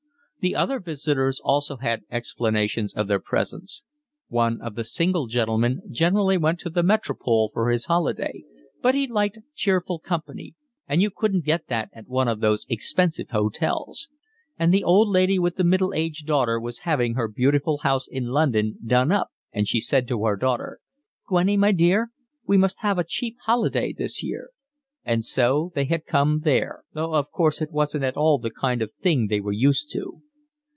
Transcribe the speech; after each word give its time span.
The 0.43 0.55
other 0.55 0.79
visitors 0.79 1.39
also 1.39 1.77
had 1.77 2.01
explanations 2.09 2.95
of 2.95 3.05
their 3.07 3.19
presence: 3.19 3.83
one 4.27 4.59
of 4.59 4.73
the 4.73 4.83
single 4.83 5.27
gentlemen 5.27 5.81
generally 5.91 6.35
went 6.35 6.57
to 6.61 6.71
the 6.71 6.81
Metropole 6.81 7.51
for 7.53 7.69
his 7.69 7.85
holiday, 7.85 8.43
but 8.81 8.95
he 8.95 9.05
liked 9.05 9.37
cheerful 9.53 9.99
company 9.99 10.55
and 10.87 10.99
you 10.99 11.11
couldn't 11.15 11.45
get 11.45 11.67
that 11.67 11.91
at 11.93 12.07
one 12.07 12.27
of 12.27 12.39
those 12.39 12.65
expensive 12.69 13.29
hotels; 13.29 14.09
and 14.57 14.73
the 14.73 14.83
old 14.83 15.09
lady 15.09 15.37
with 15.37 15.57
the 15.57 15.63
middle 15.63 15.93
aged 15.93 16.25
daughter 16.25 16.59
was 16.59 16.79
having 16.89 17.13
her 17.13 17.27
beautiful 17.27 17.77
house 17.83 18.07
in 18.07 18.25
London 18.31 18.79
done 18.83 19.11
up 19.11 19.29
and 19.53 19.67
she 19.67 19.79
said 19.79 20.07
to 20.07 20.23
her 20.25 20.35
daughter: 20.35 20.79
"Gwennie, 21.29 21.55
my 21.55 21.71
dear, 21.71 22.09
we 22.47 22.57
must 22.57 22.79
have 22.79 22.97
a 22.97 23.03
cheap 23.03 23.37
holiday 23.45 23.93
this 23.95 24.23
year," 24.23 24.49
and 25.05 25.23
so 25.23 25.71
they 25.75 25.85
had 25.85 26.07
come 26.07 26.39
there, 26.39 26.83
though 26.95 27.13
of 27.13 27.29
course 27.29 27.61
it 27.61 27.71
wasn't 27.71 28.03
at 28.05 28.17
all 28.17 28.39
the 28.39 28.49
kind 28.49 28.81
of 28.81 28.91
thing 28.93 29.27
they 29.27 29.39
were 29.39 29.51
used 29.51 29.91
to. 29.91 30.19